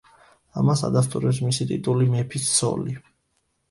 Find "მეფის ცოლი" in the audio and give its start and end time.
2.17-3.01